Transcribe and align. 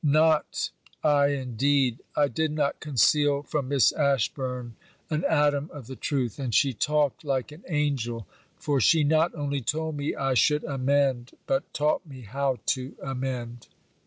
Not, 0.03 0.71
I 1.03 1.27
indeed! 1.27 1.99
I 2.15 2.27
did 2.27 2.49
not 2.51 2.79
conceal 2.79 3.43
from 3.43 3.67
Miss 3.67 3.91
Ashburn 3.91 4.75
an 5.11 5.23
atom 5.29 5.69
of 5.71 5.85
the 5.85 5.95
truth; 5.95 6.39
and 6.39 6.55
she 6.55 6.73
talked 6.73 7.23
like 7.23 7.51
an 7.51 7.61
angel, 7.67 8.25
for 8.57 8.81
she 8.81 9.03
not 9.03 9.35
only 9.35 9.61
told 9.61 9.95
me 9.97 10.15
I 10.15 10.33
should 10.33 10.63
amend 10.63 11.33
but 11.45 11.71
taught 11.71 12.03
me 12.03 12.21
how 12.21 12.57
to 12.65 12.95
amend. 13.03 13.67